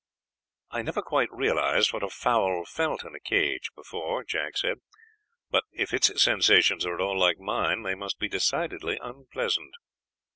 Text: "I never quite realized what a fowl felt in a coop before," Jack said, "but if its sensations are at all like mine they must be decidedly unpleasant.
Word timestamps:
"I 0.71 0.81
never 0.81 1.03
quite 1.03 1.31
realized 1.31 1.93
what 1.93 2.01
a 2.01 2.09
fowl 2.09 2.65
felt 2.65 3.03
in 3.05 3.13
a 3.13 3.19
coop 3.19 3.61
before," 3.75 4.23
Jack 4.23 4.57
said, 4.57 4.79
"but 5.51 5.63
if 5.73 5.93
its 5.93 6.19
sensations 6.19 6.87
are 6.87 6.95
at 6.95 7.01
all 7.01 7.19
like 7.19 7.37
mine 7.37 7.83
they 7.83 7.93
must 7.93 8.17
be 8.17 8.27
decidedly 8.27 8.97
unpleasant. 8.99 9.75